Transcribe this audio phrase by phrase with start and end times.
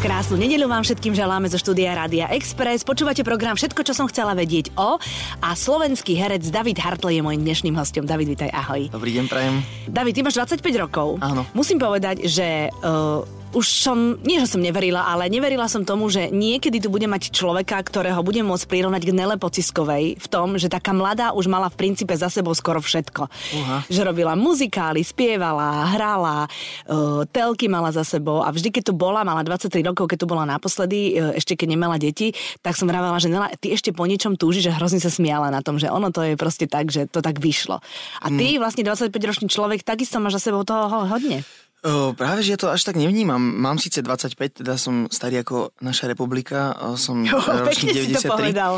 [0.00, 2.80] Krásnu nedelu vám všetkým želáme zo štúdia Rádia Express.
[2.80, 4.96] Počúvate program Všetko, čo som chcela vedieť o
[5.44, 8.08] a slovenský herec David Hartley je môjim dnešným hostom.
[8.08, 8.88] David, vítaj, ahoj.
[8.88, 9.60] Dobrý deň, prajem.
[9.84, 11.20] David, ty máš 25 rokov.
[11.20, 11.44] Áno.
[11.52, 13.20] Musím povedať, že uh,
[13.52, 17.28] už som, nie že som neverila, ale neverila som tomu, že niekedy tu bude mať
[17.32, 21.68] človeka, ktorého budem môcť prirovnať k Nele Pociskovej v tom, že taká mladá už mala
[21.68, 23.28] v princípe za sebou skoro všetko.
[23.28, 23.76] Uha.
[23.92, 26.48] Že robila muzikály, spievala, hrala,
[26.88, 30.26] uh, telky mala za sebou a vždy, keď tu bola, mala 23 rokov, keď tu
[30.26, 32.32] bola naposledy, uh, ešte keď nemala deti,
[32.64, 35.60] tak som vravela, že Nela, ty ešte po niečom túžiš, že hrozne sa smiala na
[35.60, 37.84] tom, že ono to je proste tak, že to tak vyšlo.
[38.24, 38.64] A ty Mm.
[38.64, 41.44] vlastne 25-ročný človek takisto máš za sebou toho hodne.
[41.82, 43.42] O, práve, že ja to až tak nevnímam.
[43.42, 48.22] Mám síce 25, teda som starý ako naša republika, som Jo, ročník pekne si to
[48.22, 48.72] 93, povedal.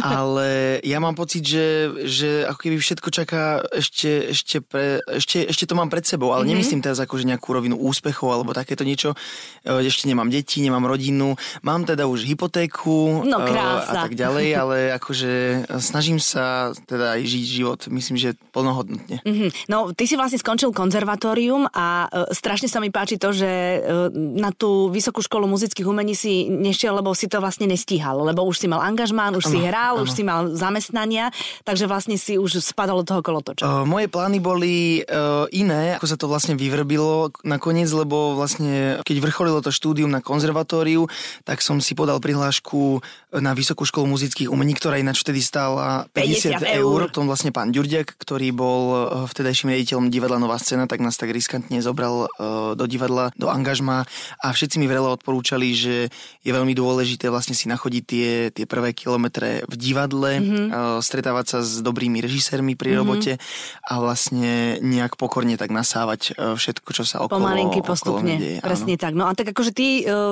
[0.00, 1.66] ale ja mám pocit, že,
[2.08, 3.42] že ako keby všetko čaká
[3.76, 6.52] ešte, ešte, pre, ešte, ešte to mám pred sebou, ale mm-hmm.
[6.56, 9.12] nemyslím teraz akože nejakú rovinu úspechov alebo takéto niečo.
[9.60, 13.92] Ešte nemám deti, nemám rodinu, mám teda už hypotéku No, krása.
[13.92, 15.32] a tak ďalej, ale akože
[15.76, 19.20] snažím sa teda aj žiť život, myslím, že plnohodnotne.
[19.28, 19.68] Mhm.
[19.68, 23.78] No, ty si vlastne skončil konzervatórium a e, strašne sa mi páči to, že e,
[24.14, 28.62] na tú Vysokú školu muzických umení si nešiel, lebo si to vlastne nestíhal, lebo už
[28.62, 30.16] si mal angažmán, už si Áno, hral, už áno.
[30.16, 31.34] si mal zamestnania,
[31.66, 33.66] takže vlastne si už spadal do toho kolotoča.
[33.66, 39.16] Uh, moje plány boli uh, iné, ako sa to vlastne vyvrbilo nakoniec, lebo vlastne keď
[39.18, 41.10] vrcholilo to štúdium na konzervatóriu,
[41.42, 43.02] tak som si podal prihlášku
[43.42, 47.10] na Vysokú školu muzických umení, ktorá ináč vtedy stála 50 50, eur.
[47.10, 47.10] eur.
[47.10, 48.84] Tom vlastne pán Ďurďak, ktorý bol
[49.26, 52.30] vtedajším riaditeľom divadla Nová scéna, tak nás tak riskantne zobral
[52.72, 54.04] do divadla, do angažma
[54.38, 58.92] a všetci mi veľa odporúčali, že je veľmi dôležité vlastne si nachodiť tie, tie prvé
[58.92, 60.44] kilometre v divadle, Mhm.
[60.46, 61.00] mm-hmm.
[61.00, 63.38] stretávať sa s dobrými režisérmi pri robote
[63.82, 68.36] a vlastne nejak pokorne tak nasávať uh, všetko, čo sa okolo, Pomalinky, okolo postupne.
[68.36, 68.56] mňa deje.
[68.58, 68.64] Áno.
[68.64, 69.12] Presne tak.
[69.12, 69.86] No a tak akože ty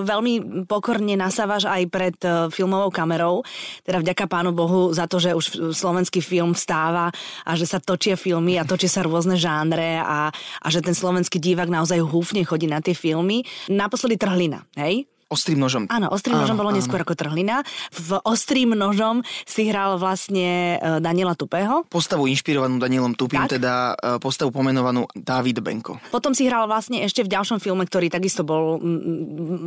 [0.05, 0.34] veľmi
[0.66, 2.16] pokorne nasávaš aj pred
[2.50, 3.42] filmovou kamerou.
[3.83, 7.11] Teda vďaka pánu Bohu za to, že už slovenský film vstáva
[7.45, 11.39] a že sa točia filmy a točia sa rôzne žánre a, a že ten slovenský
[11.39, 13.46] divák naozaj húfne chodí na tie filmy.
[13.70, 15.06] Naposledy Trhlina, hej?
[15.34, 15.90] Ostrým nožom.
[15.90, 16.78] Áno, Ostrým nožom bolo áno.
[16.78, 17.67] neskôr ako Trhlina.
[17.90, 21.83] V Ostrým nožom si hral vlastne e, Daniela Tupého.
[21.90, 23.58] Postavu inšpirovanú Danielom Tupým, Tak.
[23.58, 25.98] teda uh, postavu pomenovanú David Benko.
[26.14, 28.78] Potom si hral vlastne ešte v ďalšom filme, ktorý takisto bol,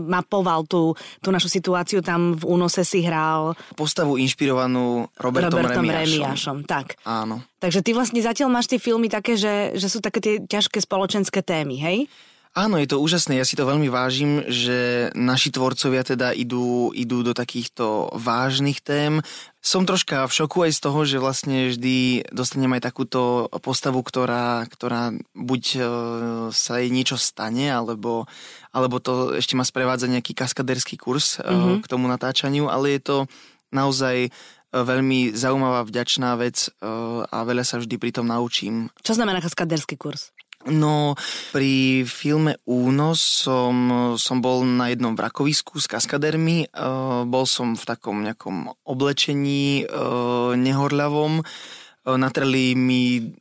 [0.08, 6.24] mapoval tú, tú našu situáciu, tam v únose si hral Postavu inšpirovanú Robertom, Robertom Remiášom.
[6.24, 6.58] Remiášom.
[6.64, 7.02] Tak.
[7.04, 7.44] Áno.
[7.58, 11.42] Takže ty vlastne zatiaľ máš tie filmy také, že, že sú také tie ťažké spoločenské
[11.42, 11.98] témy, hej?
[12.58, 17.22] Áno, je to úžasné, ja si to veľmi vážim, že naši tvorcovia teda idú, idú
[17.22, 19.22] do takýchto vážnych tém.
[19.62, 24.66] Som troška v šoku aj z toho, že vlastne vždy dostanem aj takúto postavu, ktorá,
[24.74, 25.80] ktorá buď e,
[26.50, 28.26] sa jej niečo stane, alebo,
[28.74, 31.86] alebo to ešte má sprevádza nejaký kaskaderský kurz mm-hmm.
[31.86, 33.18] k tomu natáčaniu, ale je to
[33.70, 34.30] naozaj e,
[34.74, 36.74] veľmi zaujímavá, vďačná vec
[37.30, 38.90] a veľa sa vždy pri tom naučím.
[39.06, 40.34] Čo znamená kaskaderský kurz?
[40.68, 41.16] No,
[41.56, 43.76] pri filme Únos som,
[44.20, 46.68] som bol na jednom vrakovisku s kaskadermi.
[46.76, 51.40] Uh, bol som v takom nejakom oblečení uh, nehorľavom.
[51.40, 53.32] Uh, natreli mi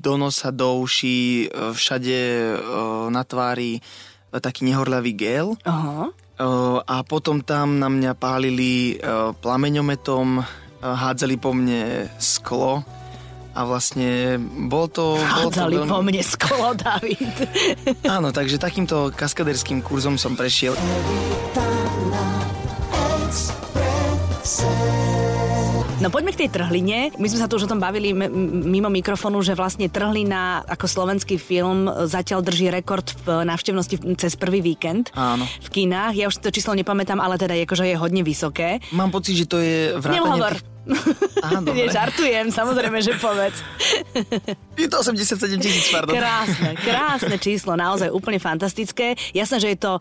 [0.00, 2.20] do nosa, do uší, uh, všade
[2.56, 5.52] uh, na tvári uh, taký nehorľavý gel.
[5.68, 6.08] Aha.
[6.40, 10.44] Uh, a potom tam na mňa pálili uh, plameňometom, uh,
[10.80, 12.80] hádzali po mne sklo
[13.52, 15.16] a vlastne bol to...
[15.16, 17.36] bol to Hádzali veľmi- po mne sklo, David.
[18.16, 20.72] Áno, takže takýmto kaskaderským kurzom som prešiel.
[26.02, 27.14] No poďme k tej trhline.
[27.14, 31.38] My sme sa tu už o tom bavili mimo mikrofónu, že vlastne trhlina ako slovenský
[31.38, 35.46] film zatiaľ drží rekord v návštevnosti cez prvý víkend Áno.
[35.46, 36.18] v kinách.
[36.18, 38.82] Ja už to číslo nepamätám, ale teda je, akože je hodne vysoké.
[38.90, 40.26] Mám pocit, že to je vrátanie...
[40.26, 40.71] Neuhovor.
[40.82, 41.44] Tých...
[41.44, 41.74] Á, dobre.
[41.78, 43.62] Nie, žartujem, samozrejme, že povedz.
[44.74, 46.16] Je to 87 tisíc, pardon.
[46.16, 49.14] Krásne, krásne číslo, naozaj úplne fantastické.
[49.30, 50.00] Jasné, že je to e,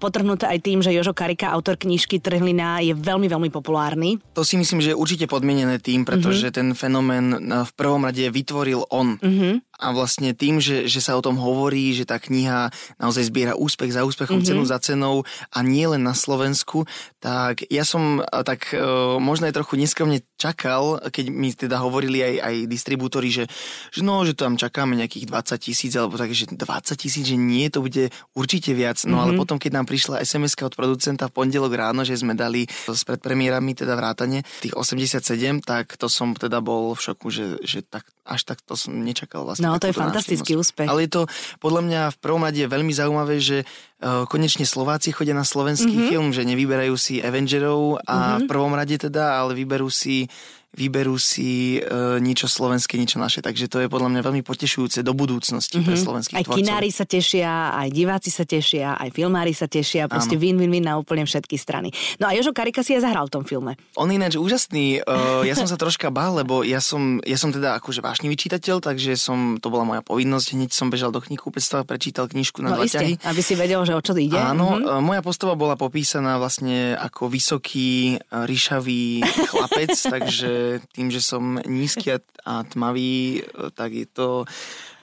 [0.00, 4.18] potrhnuté aj tým, že Jožo Karika, autor knižky Trhlina, je veľmi, veľmi populárny.
[4.34, 6.58] To si myslím, že je určite podmienené tým, pretože mm-hmm.
[6.58, 9.20] ten fenomén eh, v prvom rade vytvoril on.
[9.20, 9.75] Mm-hmm.
[9.76, 13.92] A vlastne tým, že, že sa o tom hovorí, že tá kniha naozaj zbiera úspech
[13.92, 14.56] za úspechom, mm-hmm.
[14.56, 15.16] cenu za cenou
[15.52, 16.88] a nie len na Slovensku,
[17.20, 18.80] tak ja som eh, tak eh,
[19.20, 23.44] možno aj trochu neskromne čakal, keď mi teda hovorili aj, aj distribútori, že,
[23.92, 26.60] že no, že tam čakáme nejakých 20 tisíc, alebo tak, že 20
[26.96, 29.00] tisíc, že nie, to bude určite viac.
[29.04, 29.22] No mm-hmm.
[29.22, 33.02] ale potom, keď nám prišla sms od producenta v pondelok ráno, že sme dali s
[33.04, 38.06] predpremiérami teda vrátane tých 87, tak to som teda bol v šoku, že, že tak,
[38.22, 39.65] až tak to som nečakal vlastne.
[39.65, 40.86] No, to je fantastický úspech.
[40.86, 41.22] Ale je to
[41.58, 46.10] podľa mňa v prvom rade veľmi zaujímavé, že uh, konečne Slováci chodia na slovenský mm-hmm.
[46.14, 48.38] film, že nevyberajú si Avengerov a mm-hmm.
[48.38, 50.30] v prvom rade teda, ale vyberú si
[50.76, 53.40] vyberú si e, niečo slovenské, niečo naše.
[53.40, 55.88] Takže to je podľa mňa veľmi potešujúce do budúcnosti mm-hmm.
[55.88, 56.04] pre mhm.
[56.04, 56.60] slovenských aj tvorcov.
[56.60, 60.68] Aj kinári sa tešia, aj diváci sa tešia, aj filmári sa tešia, proste win, win,
[60.68, 61.88] win na úplne všetky strany.
[62.20, 63.80] No a Jožo Karika si aj zahral v tom filme.
[63.96, 65.00] On ináč úžasný.
[65.02, 68.84] Uh, ja som sa troška bál, lebo ja som, ja som teda akože vášnivý čitateľ,
[68.84, 70.46] takže som, to bola moja povinnosť.
[70.52, 73.80] Hneď som bežal do knihu predstav, prečítal knižku na no, dva iste, aby si vedel,
[73.88, 74.36] že o čo ide.
[74.36, 75.00] Áno, mm-hmm.
[75.00, 82.18] moja postava bola popísaná vlastne ako vysoký, ríšavý chlapec, takže tým, že som nízky a,
[82.44, 84.28] a tmavý, e, tak je to...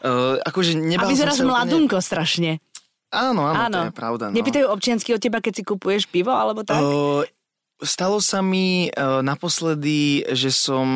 [0.04, 2.04] Uh, akože a vyzeráš mladunko úplne...
[2.04, 2.51] strašne.
[3.07, 4.24] Áno, áno, áno, to je pravda.
[4.27, 4.36] No.
[4.36, 6.81] Nepýtajú občiansky od teba, keď si kupuješ pivo, alebo tak?
[6.81, 7.24] Uh,
[7.83, 10.88] stalo sa mi uh, naposledy, že som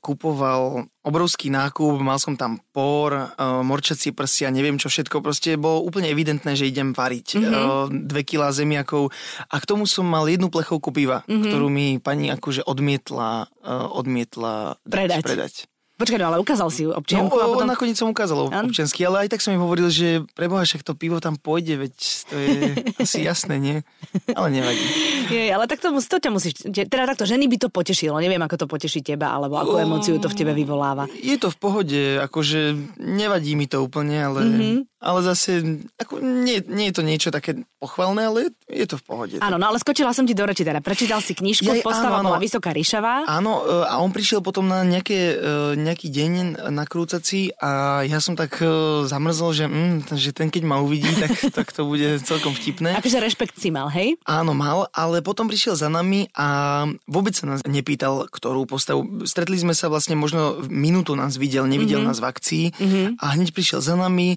[0.00, 5.86] kupoval obrovský nákup, mal som tam por, uh, morčacie prsia, neviem čo všetko, proste bolo
[5.86, 8.10] úplne evidentné, že idem variť mm-hmm.
[8.10, 9.14] dve kilá zemiakov
[9.46, 11.46] a k tomu som mal jednu plechovku piva, mm-hmm.
[11.46, 13.46] ktorú mi pani akože odmietla,
[13.94, 15.22] odmietla predať.
[15.22, 15.54] predať.
[15.96, 17.32] Počkaj, no ale ukázal si občianku.
[17.32, 17.64] No, a potom...
[17.64, 18.68] nakoniec som ukázal An?
[18.68, 21.94] občiansky, ale aj tak som im hovoril, že preboha, však to pivo tam pôjde, veď
[22.28, 22.52] to je
[23.08, 23.76] asi jasné, nie?
[24.36, 24.84] Ale nevadí.
[25.32, 28.60] Je, ale tak to, to ťa musíš, teda takto, ženy by to potešilo, neviem, ako
[28.60, 31.08] to poteší teba, alebo akú emóciu to v tebe vyvoláva.
[31.16, 34.40] Je to v pohode, akože nevadí mi to úplne, ale...
[34.44, 35.62] Mm-hmm ale zase
[36.00, 39.36] ako, nie, nie je to niečo také pochvalné, ale je to v pohode.
[39.38, 42.34] Áno, no ale skočila som ti do reči, teda prečítal si knižku, ja, postava áno,
[42.34, 43.28] bola Vysoká Ríšava.
[43.30, 46.32] Áno, e, a on prišiel potom na nejaké, e, nejaký deň
[46.74, 48.66] nakrúcací a ja som tak e,
[49.06, 51.30] zamrzol, že, mm, že ten keď ma uvidí, tak,
[51.62, 52.98] tak to bude celkom vtipné.
[52.98, 54.18] Akože rešpekt si mal, hej?
[54.26, 59.22] Áno, mal, ale potom prišiel za nami a vôbec sa nás nepýtal, ktorú postavu.
[59.22, 62.10] Stretli sme sa vlastne možno minútu nás videl, nevidel mm-hmm.
[62.10, 63.06] nás v akcii mm-hmm.
[63.22, 64.36] a hneď prišiel za nami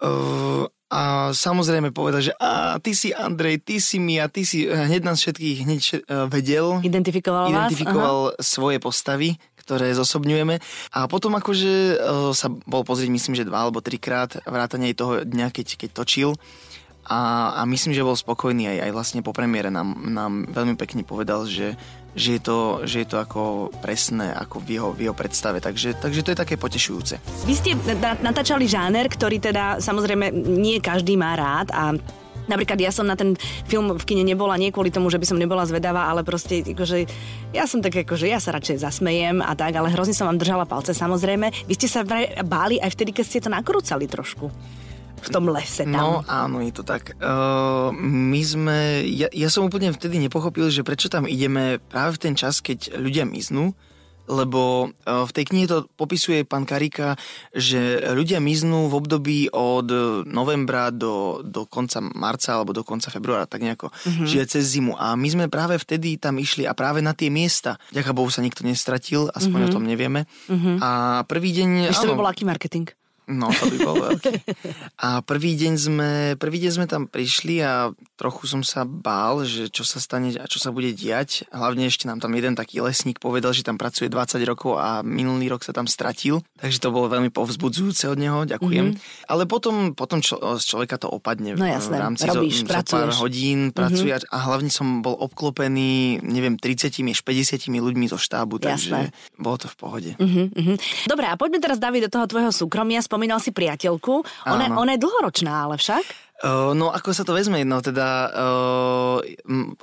[0.00, 4.66] Uh, a samozrejme povedal, že a ty si Andrej, ty si mi a ty si
[4.66, 6.82] hneď nás všetkých hneď uh, vedel.
[6.82, 8.42] Identifikoval Identifikoval vás?
[8.42, 10.56] svoje postavy, ktoré zosobňujeme.
[10.96, 15.52] A potom akože uh, sa bol pozrieť, myslím, že dva alebo trikrát vrátane toho dňa,
[15.52, 16.30] keď, keď točil.
[17.10, 21.02] A, a myslím, že bol spokojný aj, aj vlastne po premiére nám, nám veľmi pekne
[21.02, 21.74] povedal, že
[22.10, 22.58] že je to,
[22.90, 25.62] že je to ako presné ako v jeho, v jeho predstave.
[25.62, 27.22] Takže, takže to je také potešujúce.
[27.46, 27.78] Vy ste
[28.18, 31.94] natáčali žáner, ktorý teda samozrejme nie každý má rád a
[32.50, 33.38] Napríklad ja som na ten
[33.70, 37.06] film v kine nebola nie kvôli tomu, že by som nebola zvedavá, ale proste akože,
[37.54, 40.66] ja som tak akože ja sa radšej zasmejem a tak, ale hrozne som vám držala
[40.66, 41.70] palce samozrejme.
[41.70, 42.02] Vy ste sa
[42.42, 44.50] báli aj vtedy, keď ste to nakrúcali trošku
[45.20, 45.92] v tom lese tam.
[45.92, 47.12] No áno, je to tak.
[47.20, 52.22] Uh, my sme, ja, ja som úplne vtedy nepochopil, že prečo tam ideme práve v
[52.30, 53.76] ten čas, keď ľudia miznú,
[54.30, 57.18] lebo uh, v tej knihe to popisuje pán Karika,
[57.50, 59.90] že ľudia miznú v období od
[60.30, 64.26] novembra do, do konca marca alebo do konca februára, tak nejako, mm-hmm.
[64.30, 64.94] že cez zimu.
[64.94, 67.74] A my sme práve vtedy tam išli a práve na tie miesta.
[67.90, 69.72] Ďaká Bohu sa nikto nestratil, aspoň mm-hmm.
[69.72, 70.20] o tom nevieme.
[70.46, 70.76] Mm-hmm.
[70.78, 70.90] A
[71.26, 71.90] prvý deň...
[71.90, 72.86] Ešte to bol aký marketing?
[73.30, 74.34] No, to by bol veľký.
[75.06, 79.70] A prvý deň, sme, prvý deň sme tam prišli a trochu som sa bál, že
[79.70, 81.46] čo sa stane a čo sa bude diať.
[81.54, 85.48] Hlavne ešte nám tam jeden taký lesník povedal, že tam pracuje 20 rokov a minulý
[85.54, 86.42] rok sa tam stratil.
[86.58, 88.86] Takže to bolo veľmi povzbudzujúce od neho, ďakujem.
[88.92, 89.30] Mm-hmm.
[89.30, 91.96] Ale potom, potom čo, z človeka to opadne no, jasné.
[91.96, 94.34] v rámci Robíš, zo, zo pár hodín pracuje mm-hmm.
[94.34, 99.14] a hlavne som bol obklopený, neviem, 30 až 50 ľuďmi zo štábu, takže jasné.
[99.38, 100.10] bolo to v pohode.
[100.18, 100.76] Mm-hmm.
[101.08, 103.00] Dobre, a poďme teraz, David, do toho tvojho súkromia.
[103.00, 104.24] Spom- spomínal si priateľku.
[104.48, 106.32] Ona, ona je dlhoročná, ale však?
[106.72, 109.20] No ako sa to vezme, no teda uh,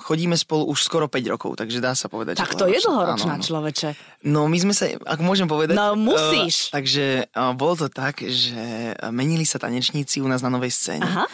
[0.01, 2.41] chodíme spolu už skoro 5 rokov, takže dá sa povedať.
[2.41, 3.93] Tak to je dlhoročná áno, človeče.
[4.25, 5.77] No my sme sa, ak môžem povedať.
[5.77, 6.73] No musíš.
[6.73, 11.05] Uh, takže uh, bolo to tak, že menili sa tanečníci u nás na novej scéne.
[11.05, 11.25] Aha.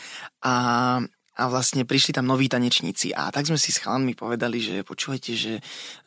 [0.44, 0.54] A
[1.34, 5.32] a vlastne prišli tam noví tanečníci a tak sme si s chalanmi povedali, že počúvajte,
[5.34, 5.54] že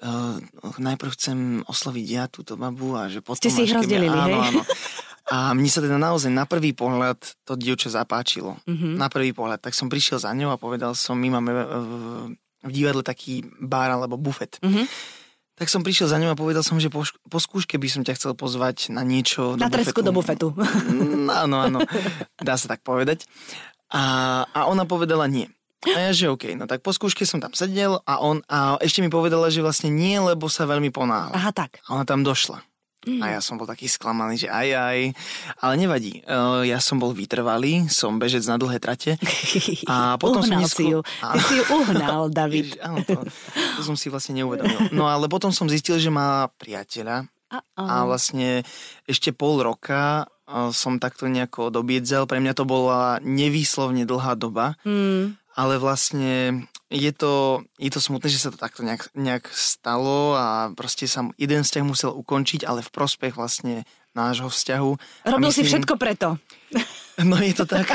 [0.07, 0.39] uh,
[0.79, 3.43] najprv chcem osloviť ja túto babu a že potom...
[3.43, 4.39] Ste si ich rozdelili, hej?
[4.39, 4.63] Áno, áno.
[5.27, 8.63] A mne sa teda naozaj na prvý pohľad to dievča zapáčilo.
[8.63, 8.95] Mm-hmm.
[8.95, 9.59] Na prvý pohľad.
[9.59, 11.63] Tak som prišiel za ňou a povedal som, my máme v,
[12.63, 14.63] v divadle taký bar alebo bufet.
[14.63, 14.87] Mm-hmm.
[15.57, 18.15] Tak som prišiel za ňou a povedal som, že po, po skúške by som ťa
[18.21, 20.53] chcel pozvať na niečo Na tresku do bufetu.
[20.53, 21.79] Mm, áno, áno.
[22.37, 23.25] Dá sa tak povedať.
[23.89, 25.49] A, a ona povedala nie.
[25.87, 29.01] A ja, že OK, no tak po skúške som tam sedel a on a ešte
[29.01, 31.33] mi povedala, že vlastne nie, lebo sa veľmi ponáhla.
[31.33, 31.81] Aha, tak.
[31.89, 32.61] A ona tam došla.
[33.07, 34.99] A ja som bol taký sklamaný, že aj, aj.
[35.63, 36.27] Ale nevadí.
[36.27, 39.15] Uh, ja som bol vytrvalý, som bežec na dlhé trate.
[39.91, 40.83] A potom uhnal som neskôr...
[40.83, 41.01] si ju.
[41.07, 42.83] Ty si ju uhnal, David.
[42.83, 43.23] Áno, to,
[43.79, 44.91] to som si vlastne neuvedomil.
[44.91, 47.31] No ale potom som zistil, že má priateľa.
[47.47, 47.87] Uh-oh.
[47.87, 48.67] A vlastne
[49.07, 50.27] ešte pol roka
[50.75, 52.27] som takto nejako dobiedzel.
[52.27, 55.35] Pre mňa to bola nevýslovne dlhá doba, mm.
[55.59, 60.71] ale vlastne je to, je to smutné, že sa to takto nejak, nejak stalo a
[60.71, 63.83] proste sa jeden vzťah musel ukončiť, ale v prospech vlastne
[64.17, 64.91] nášho vzťahu.
[65.29, 66.41] Robil myslím, si všetko preto.
[67.17, 67.89] No je to tak.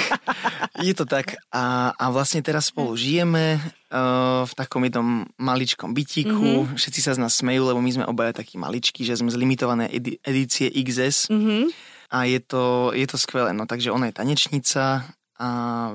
[0.82, 1.38] Je to tak.
[1.54, 6.66] A, a vlastne teraz spolu žijeme uh, v takom jednom maličkom bytíku.
[6.66, 6.74] Mm-hmm.
[6.74, 9.94] Všetci sa z nás smejú, lebo my sme obaja takí maličkí, že sme z limitované
[9.94, 11.30] edi- edície XS.
[11.30, 11.64] Mm-hmm.
[12.18, 13.54] A je to, je to skvelé.
[13.54, 15.06] No takže ona je tanečnica,
[15.42, 15.48] a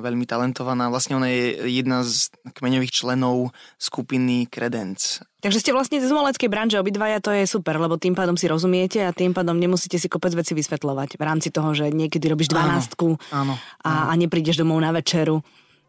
[0.03, 0.91] veľmi talentovaná.
[0.91, 5.23] Vlastne ona je jedna z kmeňových členov skupiny Credence.
[5.39, 9.07] Takže ste vlastne z umeleckej branže obidvaja, to je super, lebo tým pádom si rozumiete
[9.07, 13.23] a tým pádom nemusíte si kopec veci vysvetľovať v rámci toho, že niekedy robíš dvanáctku
[13.31, 13.55] áno, áno,
[13.87, 15.39] a, a neprídeš domov na večeru.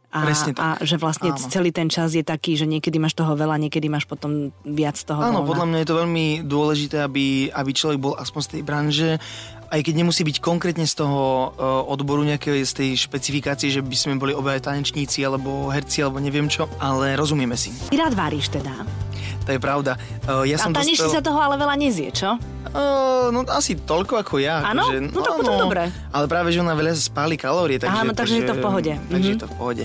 [0.08, 0.64] A, Presne tak.
[0.64, 1.52] a že vlastne áno.
[1.52, 5.20] celý ten čas je taký, že niekedy máš toho veľa, niekedy máš potom viac toho
[5.20, 5.50] Áno, voľna.
[5.52, 9.10] podľa mňa je to veľmi dôležité, aby, aby človek bol aspoň z tej branže,
[9.68, 13.96] aj keď nemusí byť konkrétne z toho uh, odboru nejakej z tej špecifikácie, že by
[13.96, 17.72] sme boli obaja tanečníci alebo herci alebo neviem čo, ale rozumieme si.
[17.92, 18.74] Ty rád váriš teda?
[19.48, 19.96] To je pravda.
[20.28, 21.16] Uh, ja a tanečníci dospel...
[21.16, 22.36] sa toho ale veľa nezie, čo?
[22.68, 24.60] Uh, no asi toľko ako ja.
[24.60, 24.84] Áno?
[24.84, 25.84] Akože, no, no tak potom no, dobre.
[26.12, 27.80] Ale práve, že ona veľa spáli kalórie.
[27.80, 28.94] Takže, Áno, takže, takže je to v pohode.
[28.94, 29.32] Takže mm-hmm.
[29.32, 29.84] je to v pohode.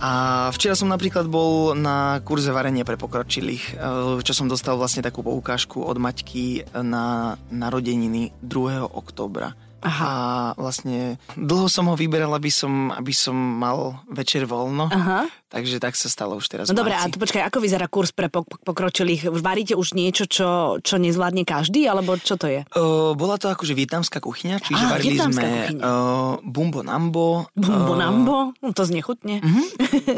[0.00, 5.04] A včera som napríklad bol na kurze varenia pre pokročilých, eh, čo som dostal vlastne
[5.04, 8.88] takú poukážku od Maťky na narodeniny 2.
[8.88, 9.52] oktobra.
[9.80, 10.06] Aha.
[10.06, 10.12] A
[10.56, 14.88] vlastne dlho som ho vyberal, aby som, aby som mal večer voľno.
[14.92, 15.28] Aha.
[15.50, 16.70] Takže tak sa stalo už teraz.
[16.70, 19.34] No dobre, a to počkaj, ako vyzerá kurz pre pokročilých?
[19.34, 22.62] Varíte už niečo, čo, čo nezvládne každý, alebo čo to je?
[22.70, 27.50] Uh, bola to akože vietnamská kuchyňa, čiže Á, varili sme uh, bumbo nambo.
[27.58, 28.36] Bumbo uh, nambo?
[28.62, 29.42] No to znechutne.
[29.42, 29.66] Uh-huh.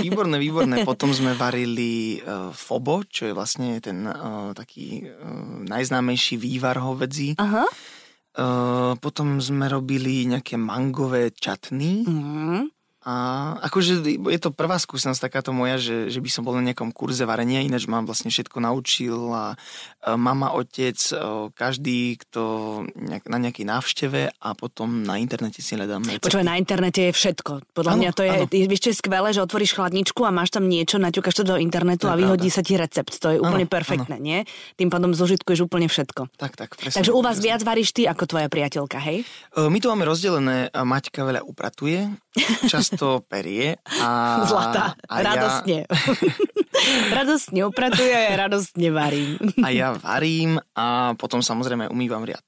[0.05, 0.85] Výborné, výborné.
[0.91, 7.41] Potom sme varili uh, fobo, čo je vlastne ten uh, taký uh, najznámejší vývar hovedzí.
[7.41, 7.65] Aha.
[8.33, 12.09] Uh, potom sme robili nejaké mangové čatny.
[12.09, 12.73] Mm.
[13.03, 13.15] A
[13.67, 17.27] akože je to prvá skúsenosť takáto moja, že, že by som bol na nejakom kurze
[17.27, 19.59] varenia, ináč mám vlastne všetko naučil a
[20.15, 20.95] mama, otec,
[21.59, 22.43] každý, kto
[23.27, 26.23] na nejakej návšteve a potom na internete si hľadám.
[26.23, 27.75] Počúvaj, na internete je všetko.
[27.75, 30.71] Podľa ano, mňa to je, je, vieš, je skvelé, že otvoríš chladničku a máš tam
[30.71, 32.59] niečo, naťukáš to do internetu to a vyhodí pravda.
[32.59, 33.13] sa ti recept.
[33.19, 34.23] To je úplne ano, perfektné, ano.
[34.23, 34.39] nie?
[34.79, 36.31] Tým pádom zožitkuješ úplne všetko.
[36.39, 37.03] Tak, tak, presne.
[37.03, 37.47] Takže u vás presne.
[37.51, 39.27] viac varíš ty ako tvoja priateľka, hej?
[39.59, 42.11] My tu máme rozdelené, Maťka veľa upratuje,
[42.67, 42.92] často
[43.25, 43.79] perie.
[44.01, 44.09] A,
[44.51, 45.85] Zlatá, a radostne.
[45.85, 45.97] Ja...
[47.15, 49.39] radostne upratuje a radostne varím.
[49.63, 52.43] a ja varím a potom samozrejme umývam riad.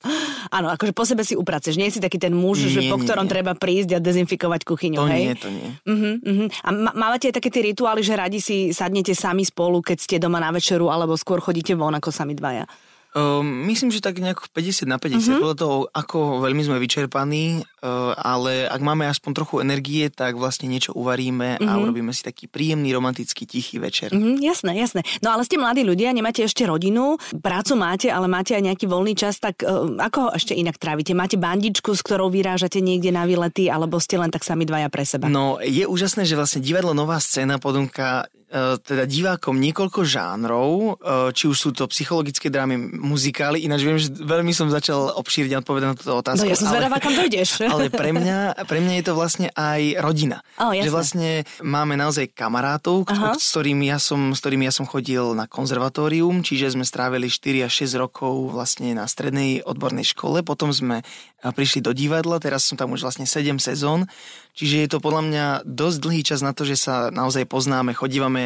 [0.53, 1.75] Áno, akože po sebe si upraceš.
[1.81, 3.33] Nie si taký ten muž, nie, že po ktorom nie.
[3.33, 5.23] treba prísť a dezinfikovať kuchyňu, to hej?
[5.25, 5.69] nie, to nie.
[5.83, 6.49] Uh-huh, uh-huh.
[6.63, 10.39] A mávate aj také tie rituály, že radi si sadnete sami spolu, keď ste doma
[10.39, 12.69] na večeru, alebo skôr chodíte von ako sami dvaja?
[13.15, 15.39] Uh, myslím, že tak nejako 50 na 50, uh-huh.
[15.39, 20.67] podľa toho, ako veľmi sme vyčerpaní, uh, ale ak máme aspoň trochu energie, tak vlastne
[20.67, 21.71] niečo uvaríme uh-huh.
[21.71, 24.11] a urobíme si taký príjemný, romantický, tichý večer.
[24.11, 25.07] Uh-huh, jasné, jasné.
[25.23, 29.15] No ale ste mladí ľudia, nemáte ešte rodinu, prácu máte, ale máte aj nejaký voľný
[29.15, 31.15] čas, tak uh, ako ho ešte inak trávite?
[31.15, 35.07] Máte bandičku, s ktorou vyrážate niekde na výlety, alebo ste len tak sami dvaja pre
[35.07, 35.31] seba?
[35.31, 41.51] No, je úžasné, že vlastne divadlo Nová scéna E, teda divákom niekoľko žánrov, e, či
[41.51, 45.97] už sú to psychologické drámy, muzikály, ináč viem, že veľmi som začal obšírne odpovedať na
[45.99, 46.47] túto otázku.
[46.47, 47.63] No ja som zvedavá, kam dojdeš.
[47.75, 50.47] Ale pre mňa, pre mňa je to vlastne aj rodina.
[50.63, 53.35] Oh, že vlastne máme naozaj kamarátov, Aha.
[53.35, 57.67] s ktorými, ja som, s ktorými ja som chodil na konzervatórium, čiže sme strávili 4
[57.67, 61.03] až 6 rokov vlastne na strednej odbornej škole, potom sme
[61.43, 64.09] prišli do divadla, teraz som tam už vlastne 7 sezón,
[64.57, 68.44] čiže je to podľa mňa dosť dlhý čas na to, že sa naozaj poznáme, chodívame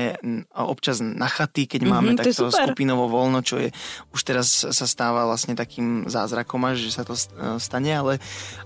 [0.55, 3.69] občas na chaty, keď mm-hmm, máme takto skupinovo voľno, čo je
[4.13, 7.15] už teraz sa stáva vlastne takým zázrakom až, že sa to
[7.63, 8.15] stane, ale,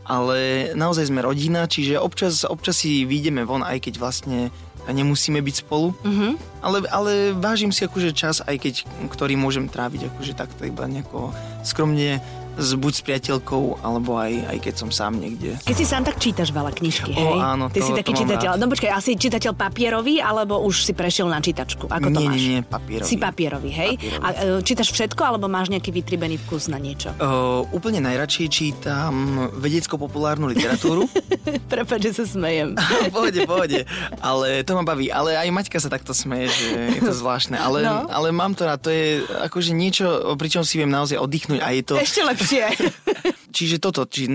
[0.06, 4.52] ale naozaj sme rodina, čiže občas, občas si vyjdeme von, aj keď vlastne
[4.90, 6.32] nemusíme byť spolu, mm-hmm.
[6.58, 8.74] ale, ale vážim si akože čas, aj keď,
[9.14, 11.30] ktorý môžem tráviť akože takto iba nejako
[11.62, 12.18] skromne
[12.56, 15.56] s, buď s priateľkou, alebo aj, aj keď som sám niekde.
[15.64, 17.36] Keď si sám, tak čítaš veľa knižky, hej?
[17.36, 18.60] O, áno, Ty to, si taký čitateľ.
[18.60, 21.88] No počkaj, asi čitateľ papierový, alebo už si prešiel na čítačku?
[21.88, 22.36] Ako to nie, máš?
[22.36, 23.08] Nie, nie, papierový.
[23.08, 23.92] Si papierový, hej?
[23.96, 24.24] Papierový.
[24.24, 24.28] A
[24.60, 27.10] e, čítaš všetko, alebo máš nejaký vytribený vkus na niečo?
[27.16, 31.08] Uh, úplne najradšej čítam vedecko-populárnu literatúru.
[31.72, 32.76] Prepač, že sa smejem.
[33.14, 33.80] pohode, pohode.
[34.20, 35.08] Ale to ma baví.
[35.08, 36.68] Ale aj Maťka sa takto smeje, že
[36.98, 37.56] je to zvláštne.
[37.56, 38.06] Ale, no.
[38.08, 38.80] ale mám to rád.
[38.82, 41.60] To je akože niečo, pričom si viem naozaj oddychnúť.
[41.62, 41.94] A je to...
[41.96, 42.41] Ešte lepšie.
[42.42, 43.21] 谢谢
[43.62, 44.26] Čiže toto, či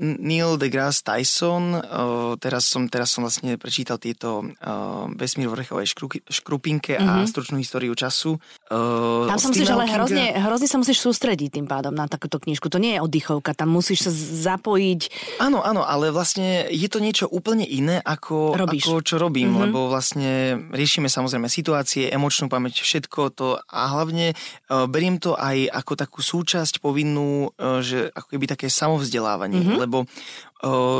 [0.00, 5.84] Neil deGrasse Tyson, uh, teraz, som, teraz som vlastne prečítal tieto uh, vesmír v orechovej
[6.32, 7.04] škrupinke mm-hmm.
[7.04, 7.28] a mhm.
[7.28, 8.40] stručnú históriu času.
[8.72, 12.72] Uh, tam sa musíš ale hrozne, hrozne sa musíš sústrediť tým pádom na takúto knižku.
[12.72, 14.12] To nie je oddychovka, tam musíš sa
[14.56, 15.12] zapojiť.
[15.44, 19.62] Áno, áno, ale vlastne je to niečo úplne iné, ako, ako čo robím, mm-hmm.
[19.68, 25.68] lebo vlastne riešime samozrejme situácie, emočnú pamäť, všetko to a hlavne uh, beriem to aj
[25.68, 29.80] ako takú súčasť povinnú, uh, že ako keby také samovzdelávanie, mm-hmm.
[29.82, 30.06] lebo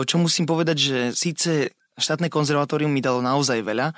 [0.05, 3.93] čo musím povedať, že síce štátne konzervatórium mi dalo naozaj veľa,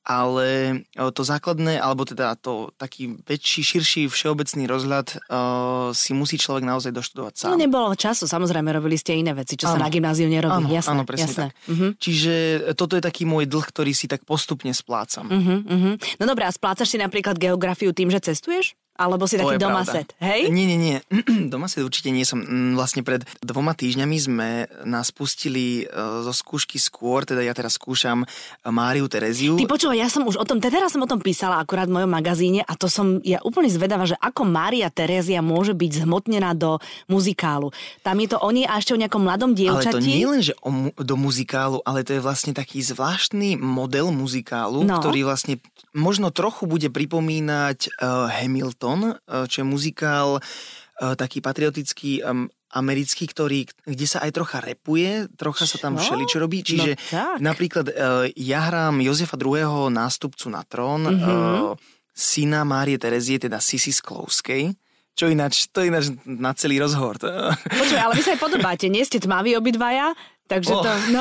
[0.00, 6.64] ale to základné, alebo teda to taký väčší, širší všeobecný rozhľad uh, si musí človek
[6.64, 7.52] naozaj doštudovať sám.
[7.52, 9.76] No nebolo času, samozrejme, robili ste iné veci, čo áno.
[9.76, 10.64] sa na gymnáziu nerobí.
[10.64, 11.44] Áno, jasné, áno presne jasné.
[11.52, 11.52] tak.
[11.68, 11.90] Uh-huh.
[12.00, 12.32] Čiže
[12.80, 15.28] toto je taký môj dlh, ktorý si tak postupne splácam.
[15.28, 15.94] Uh-huh, uh-huh.
[16.16, 18.79] No dobré, a splácaš si napríklad geografiu tým, že cestuješ?
[19.00, 20.52] Alebo si to taký domaset, hej?
[20.52, 20.96] Nie, nie, nie.
[21.54, 22.44] domaset určite nie som.
[22.44, 24.48] Mm, vlastne pred dvoma týždňami sme
[24.84, 28.26] nás pustili e, zo skúšky skôr, teda ja teraz skúšam e,
[28.68, 29.56] Máriu Tereziu.
[29.56, 32.12] Ty počúvaj, ja som už o tom, teraz som o tom písala akurát v mojom
[32.12, 36.76] magazíne a to som ja úplne zvedavá, že ako Mária Terezia môže byť zhmotnená do
[37.08, 37.72] muzikálu.
[38.04, 39.96] Tam je to o nej a ešte o nejakom mladom dievčati.
[39.96, 43.56] Ale to nie len, že o mu, do muzikálu, ale to je vlastne taký zvláštny
[43.56, 45.00] model muzikálu, no.
[45.00, 45.56] ktorý vlastne
[45.96, 52.22] možno trochu bude pripomínať uh, Hamilton Hamilton, eh, čo je muzikál eh, taký patriotický
[52.70, 56.62] americký, ktorý, kde sa aj trocha repuje, trocha sa tam všeličo robí.
[56.62, 57.94] Čiže no napríklad eh,
[58.38, 59.90] ja hrám Jozefa II.
[59.90, 61.74] nástupcu na trón, mm-hmm.
[62.14, 64.74] syna Márie Terezie, teda Sisi Sklouskej.
[65.10, 67.18] Čo ináč, to ináč na celý rozhovor.
[67.66, 70.14] Počuj, ale vy sa aj podobáte, nie ste tmaví obidvaja,
[70.46, 70.80] takže oh.
[70.80, 70.90] to...
[71.12, 71.20] No.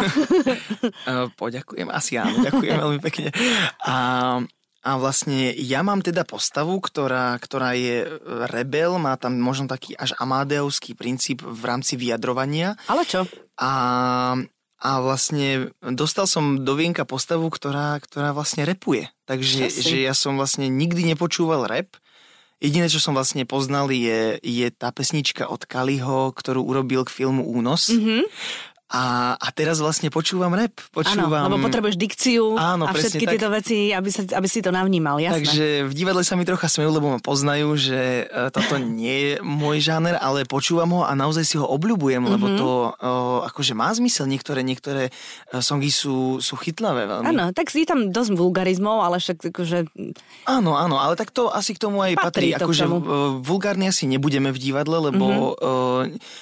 [1.42, 3.34] Poďakujem, asi áno, ďakujem veľmi pekne.
[3.84, 3.96] A
[4.80, 8.08] a vlastne ja mám teda postavu, ktorá, ktorá je
[8.48, 12.80] rebel, má tam možno taký až amadeovský princíp v rámci vyjadrovania.
[12.88, 13.28] Ale čo?
[13.60, 13.72] A,
[14.80, 19.12] a vlastne dostal som do vienka postavu, ktorá, ktorá vlastne repuje.
[19.28, 22.00] Takže že ja som vlastne nikdy nepočúval rap.
[22.60, 27.48] Jediné, čo som vlastne poznal, je, je tá pesnička od Kaliho, ktorú urobil k filmu
[27.48, 27.88] Únos.
[27.88, 28.22] Mm-hmm.
[28.90, 30.74] A, a teraz vlastne počúvam rap.
[30.90, 31.46] Počúvam...
[31.46, 33.32] Áno, lebo potrebuješ dikciu áno, a všetky tak.
[33.38, 35.46] tieto veci, aby, sa, aby si to navnímal, jasné.
[35.46, 39.32] Takže v divadle sa mi trocha smejú, lebo ma poznajú, že e, toto nie je
[39.46, 42.34] môj žáner, ale počúvam ho a naozaj si ho obľúbujem, mm-hmm.
[42.34, 42.58] lebo mhm.
[42.58, 42.84] to o,
[43.46, 44.26] akože má zmysel.
[44.26, 45.14] Niektoré, niektoré
[45.54, 47.30] e, songy sú, sú chytlavé veľmi.
[47.30, 49.86] Áno, tak si tam dosť vulgarizmov, ale však akože...
[50.50, 52.58] Áno, áno, ale tak to asi k tomu aj patrí.
[52.58, 52.90] patrí akože
[53.46, 55.54] vulgárne asi nebudeme v divadle, lebo...
[55.54, 55.62] Mm-hmm.
[55.62, 56.42] O,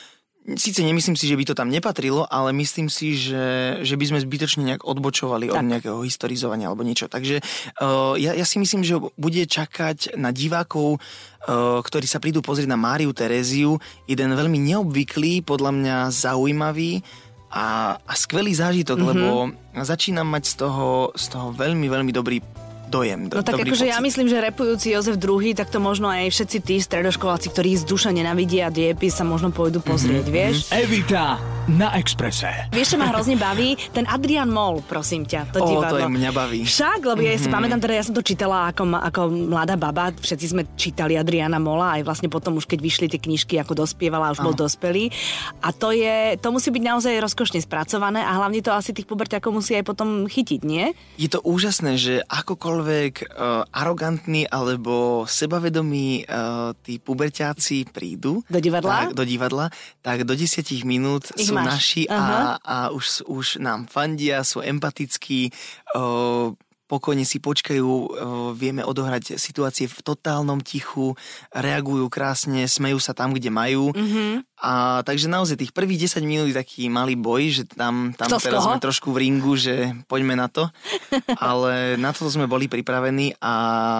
[0.55, 4.23] Síce nemyslím si, že by to tam nepatrilo, ale myslím si, že, že by sme
[4.23, 5.59] zbytočne nejak odbočovali tak.
[5.59, 7.11] od nejakého historizovania alebo niečo.
[7.11, 7.43] Takže
[7.83, 12.71] uh, ja, ja si myslím, že bude čakať na divákov, uh, ktorí sa prídu pozrieť
[12.71, 13.75] na Máriu Tereziu,
[14.07, 17.03] jeden veľmi neobvyklý, podľa mňa zaujímavý
[17.51, 19.11] a, a skvelý zážitok, mm-hmm.
[19.19, 19.51] lebo
[19.83, 22.39] začínam mať z toho, z toho veľmi, veľmi dobrý
[22.87, 23.27] dojem.
[23.27, 26.57] Do, no tak akože ja myslím, že repujúci Jozef II, tak to možno aj všetci
[26.63, 30.37] tí stredoškoláci, ktorí z duša nenavidia diepis, sa možno pôjdu pozrieť, mm-hmm.
[30.37, 30.55] vieš?
[30.71, 32.71] Evita na Exprese.
[32.71, 33.75] Vieš, čo ma hrozne baví?
[33.91, 36.63] Ten Adrian Moll, prosím ťa, to o, to je mňa baví.
[36.63, 37.35] Však, lebo mm-hmm.
[37.35, 37.55] ja si mhm.
[37.59, 41.99] pamätám, teda ja som to čítala ako, ako mladá baba, všetci sme čítali Adriana Mola,
[41.99, 45.11] aj vlastne potom už keď vyšli tie knižky, ako dospievala, už bol dospelý.
[45.59, 49.51] A to je, to musí byť naozaj rozkošne spracované a hlavne to asi tých puberťakov
[49.51, 50.95] musí aj potom chytiť, nie?
[51.19, 59.11] Je to úžasné, že akokoľvek uh, arogantní alebo sebavedomí uh, tí puberťáci prídu do divadla,
[59.11, 59.67] tak, do divadla,
[59.99, 61.65] tak do desiatich minút ich sú máš.
[61.65, 65.49] naši a, a už, už nám fandia, sú empatickí,
[65.97, 66.53] uh,
[66.87, 68.15] pokojne si počkajú,
[68.55, 71.19] vieme odohrať situácie v totálnom tichu,
[71.51, 73.91] reagujú krásne, smejú sa tam, kde majú.
[73.91, 74.31] Mm-hmm.
[74.63, 78.63] A takže naozaj tých prvých 10 minút je taký malý boj, že tam, tam teraz
[78.63, 80.71] sme trošku v ringu, že poďme na to.
[81.43, 83.55] Ale na to sme boli pripravení a,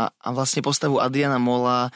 [0.10, 1.92] a vlastne postavu Adriana Mola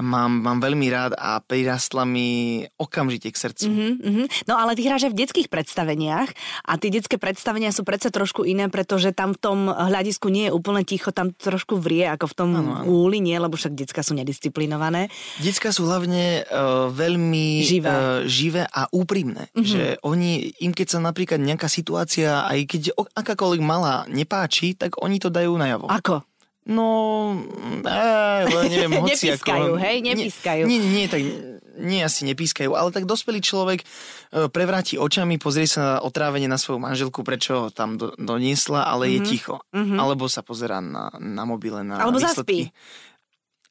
[0.00, 3.66] mám, mám veľmi rád a prirastla mi okamžite k srdcu.
[3.70, 6.28] Mm-hmm, No ale ty hráš aj v detských predstaveniach
[6.66, 10.52] a tie detské predstavenia sú predsa trošku iné, pretože tam v tom hľadisku nie je
[10.54, 12.88] úplne ticho, tam trošku vrie ako v tom ano, ano.
[12.88, 15.12] úli, nie, lebo však detská sú nedisciplinované.
[15.42, 17.90] Detská sú hlavne uh, veľmi živé.
[17.90, 19.50] Uh, živé a úprimné.
[19.52, 19.66] Mm-hmm.
[19.66, 20.32] Že oni,
[20.64, 25.54] im keď sa napríklad nejaká situácia, aj keď akákoľvek malá nepáči, tak oni to dajú
[25.54, 25.86] najavo.
[25.90, 26.33] Ako?
[26.64, 27.36] No,
[27.84, 29.82] á, neviem, hoci nepískajú, ako...
[29.84, 30.62] hej, nepískajú.
[30.64, 31.20] Nie, nie, nie, tak
[31.78, 33.86] nie asi nepískajú, ale tak dospelý človek e,
[34.46, 39.10] prevráti očami, pozrie sa na otrávenie na svoju manželku, prečo ho tam do, doniesla, ale
[39.10, 39.14] mm-hmm.
[39.14, 39.28] je mhm.
[39.28, 39.56] ticho.
[39.74, 39.98] Mm-hmm.
[39.98, 42.70] Alebo sa pozera na, na mobile, na Alebo výsledky.
[42.70, 43.13] zaspí.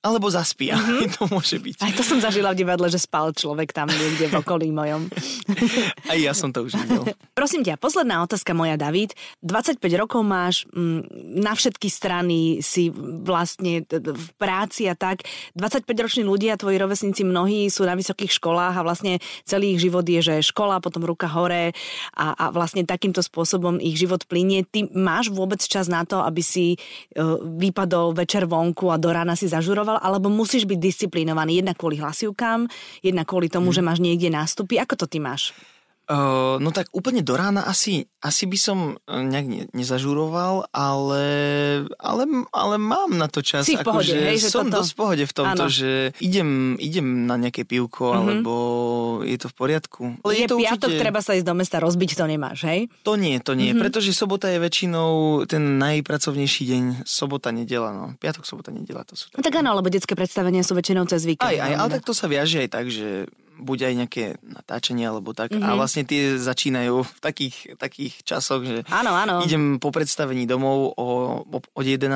[0.04, 1.16] Alebo zaspí, mm-hmm.
[1.16, 1.80] to môže byť.
[1.80, 5.08] Aj to som zažila v divadle, že spal človek tam niekde v okolí mojom.
[6.12, 7.08] Aj ja som to už videl.
[7.32, 9.16] Prosím ťa, posledná otázka moja, David.
[9.40, 11.08] 25 rokov máš, mm,
[11.40, 12.92] na všetky strany si
[13.24, 15.24] vlastne v práci a tak.
[15.56, 20.20] 25-roční ľudia, tvoji rovesníci mnohí sú na vysokých školách a vlastne celý ich život je,
[20.20, 21.72] že škola, potom ruka hore
[22.12, 24.68] a, a vlastne takýmto spôsobom ich život plinie.
[24.68, 29.40] Ty máš vôbec čas na to, aby si uh, vypadol večer vonku a do rána
[29.40, 32.68] si zažuroval študoval, alebo musíš byť disciplinovaný jednak kvôli hlasivkám,
[33.06, 33.78] jednak kvôli tomu, hmm.
[33.78, 34.82] že máš niekde nástupy.
[34.82, 35.54] Ako to ty máš?
[36.04, 41.26] Uh, no tak úplne do rána asi, asi by som e, nejak ne, nezažuroval, ale,
[41.96, 43.64] ale, ale mám na to čas.
[43.64, 44.84] Si v pohode, že hej, že som toto...
[44.84, 45.72] dosť v pohode v tomto, ano.
[45.72, 48.20] že idem, idem na nejaké pivko, mm-hmm.
[48.20, 48.54] alebo
[49.24, 50.04] je to v poriadku.
[50.28, 51.04] Ale je, je to piatok, určite...
[51.08, 52.80] treba sa ísť do mesta rozbiť, to nemáš, hej?
[53.08, 53.84] To nie, to nie, mm-hmm.
[53.88, 58.06] pretože sobota je väčšinou ten najpracovnejší deň, sobota, nedela, no.
[58.20, 59.40] Piatok, sobota, nedela, to sú také.
[59.40, 61.48] No tak áno, lebo detské predstavenia sú väčšinou cez víkend.
[61.48, 65.32] Aj, aj, ale tak to sa viaže aj tak, že buď aj nejaké natáčanie alebo
[65.38, 65.54] tak.
[65.54, 65.66] Mm-hmm.
[65.66, 65.78] A mhm.
[65.78, 69.46] vlastne tie začínajú v takých, takých časoch, že áno, áno.
[69.46, 71.08] idem po predstavení domov o,
[71.46, 72.10] o, od 11.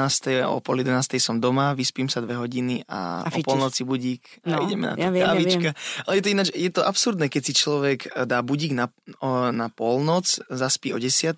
[0.50, 1.22] o pol 11.
[1.22, 4.94] som doma, vyspím sa dve hodiny a, a o polnoci budík no, a ideme na
[4.98, 5.70] to ja viem, kávička.
[5.70, 6.04] Ja viem.
[6.08, 8.90] Ale je to ináč, je to absurdné, keď si človek dá budík na,
[9.22, 11.38] o, na polnoc, zaspí o 10.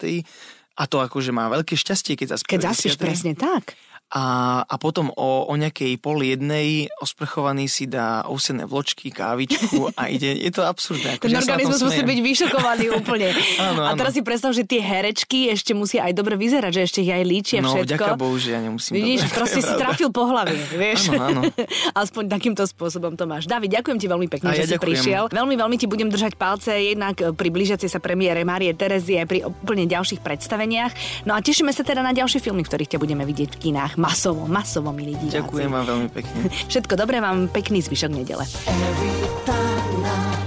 [0.79, 3.75] A to akože má veľké šťastie, keď zaspí Keď zaspíš presne tak
[4.09, 4.25] a,
[4.65, 10.33] a potom o, o nejakej pol jednej osprchovaný si dá ovsené vločky, kávičku a ide,
[10.33, 11.21] je to absurdné.
[11.21, 13.37] Ten organizmus musí byť vyšokovaný úplne.
[13.61, 13.93] áno, áno.
[13.93, 17.13] A teraz si predstav, že tie herečky ešte musia aj dobre vyzerať, že ešte ich
[17.13, 17.85] aj líčia no, všetko.
[17.85, 18.97] No, ďaká Bohu, že ja nemusím.
[18.97, 21.13] Vidíš, dobre, proste si trafil po hlave, vieš.
[21.13, 21.41] Áno, áno.
[22.01, 23.45] Aspoň takýmto spôsobom to máš.
[23.45, 24.89] David, ďakujem ti veľmi pekne, a že ja si ďakujem.
[24.89, 25.23] prišiel.
[25.29, 29.85] Veľmi, veľmi ti budem držať palce jednak pri blížiacej sa premiére Márie Terezie pri úplne
[29.85, 31.23] ďalších predstaveniach.
[31.29, 34.47] No a tešíme sa teda na ďalšie filmy, ktorých ťa budeme vidieť v kinách masovo,
[34.47, 35.43] masovo, milí diváci.
[35.43, 36.39] Ďakujem vám veľmi pekne.
[36.71, 38.47] Všetko dobré, vám pekný zvyšok nedele.
[38.65, 40.38] Every time